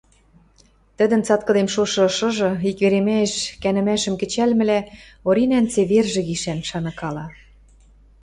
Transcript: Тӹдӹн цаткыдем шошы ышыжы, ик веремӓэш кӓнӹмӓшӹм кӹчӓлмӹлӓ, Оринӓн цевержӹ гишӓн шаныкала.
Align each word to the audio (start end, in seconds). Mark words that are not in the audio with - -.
Тӹдӹн 0.97 1.21
цаткыдем 1.27 1.67
шошы 1.73 1.99
ышыжы, 2.09 2.49
ик 2.69 2.77
веремӓэш 2.83 3.33
кӓнӹмӓшӹм 3.61 4.15
кӹчӓлмӹлӓ, 4.21 4.79
Оринӓн 5.27 5.65
цевержӹ 5.73 6.21
гишӓн 6.27 6.59
шаныкала. 6.69 7.25